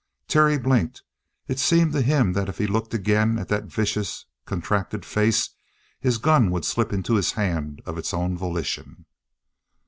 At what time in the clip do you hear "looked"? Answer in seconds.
2.65-2.95